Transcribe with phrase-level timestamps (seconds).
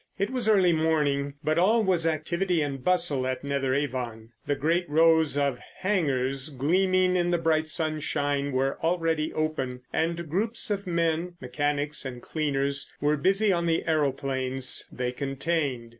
[0.17, 4.29] It was early morning, but all was activity and bustle at Netheravon.
[4.47, 10.71] The great rows of "hangars" gleaming in the bright sunshine were already open, and groups
[10.71, 15.89] of men—mechanics and cleaners—were busy on the aeroplanes they contained.